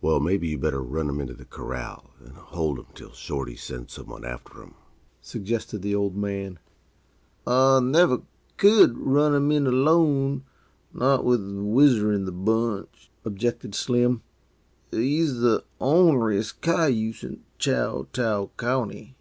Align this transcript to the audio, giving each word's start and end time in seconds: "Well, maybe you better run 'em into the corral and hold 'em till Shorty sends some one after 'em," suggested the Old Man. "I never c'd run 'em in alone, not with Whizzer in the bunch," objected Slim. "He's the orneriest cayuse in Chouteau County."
"Well, 0.00 0.18
maybe 0.18 0.48
you 0.48 0.58
better 0.58 0.82
run 0.82 1.08
'em 1.08 1.20
into 1.20 1.34
the 1.34 1.44
corral 1.44 2.10
and 2.18 2.32
hold 2.36 2.80
'em 2.80 2.86
till 2.96 3.12
Shorty 3.12 3.54
sends 3.54 3.92
some 3.92 4.08
one 4.08 4.24
after 4.24 4.60
'em," 4.60 4.74
suggested 5.20 5.82
the 5.82 5.94
Old 5.94 6.16
Man. 6.16 6.58
"I 7.46 7.78
never 7.78 8.22
c'd 8.60 8.90
run 8.98 9.36
'em 9.36 9.52
in 9.52 9.68
alone, 9.68 10.42
not 10.92 11.24
with 11.24 11.46
Whizzer 11.48 12.12
in 12.12 12.24
the 12.24 12.32
bunch," 12.32 13.12
objected 13.24 13.72
Slim. 13.76 14.22
"He's 14.90 15.38
the 15.42 15.62
orneriest 15.80 16.60
cayuse 16.60 17.22
in 17.22 17.44
Chouteau 17.60 18.50
County." 18.56 19.14